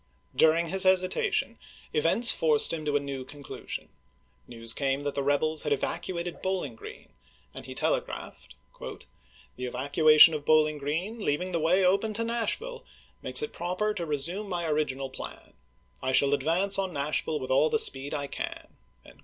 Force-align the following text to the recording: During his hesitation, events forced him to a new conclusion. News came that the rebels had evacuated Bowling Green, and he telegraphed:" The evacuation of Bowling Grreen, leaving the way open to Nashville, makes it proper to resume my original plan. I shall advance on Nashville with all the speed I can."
During 0.35 0.69
his 0.69 0.83
hesitation, 0.83 1.59
events 1.93 2.31
forced 2.31 2.73
him 2.73 2.85
to 2.85 2.95
a 2.95 2.99
new 2.99 3.23
conclusion. 3.23 3.89
News 4.47 4.73
came 4.73 5.03
that 5.03 5.13
the 5.13 5.21
rebels 5.21 5.61
had 5.61 5.71
evacuated 5.71 6.41
Bowling 6.41 6.73
Green, 6.73 7.09
and 7.53 7.67
he 7.67 7.75
telegraphed:" 7.75 8.55
The 8.79 9.65
evacuation 9.67 10.33
of 10.33 10.43
Bowling 10.43 10.79
Grreen, 10.79 11.19
leaving 11.19 11.51
the 11.51 11.59
way 11.59 11.85
open 11.85 12.15
to 12.15 12.23
Nashville, 12.23 12.83
makes 13.21 13.43
it 13.43 13.53
proper 13.53 13.93
to 13.93 14.05
resume 14.07 14.49
my 14.49 14.65
original 14.65 15.11
plan. 15.11 15.53
I 16.01 16.13
shall 16.13 16.33
advance 16.33 16.79
on 16.79 16.93
Nashville 16.93 17.39
with 17.39 17.51
all 17.51 17.69
the 17.69 17.77
speed 17.77 18.11
I 18.15 18.25
can." 18.25 18.77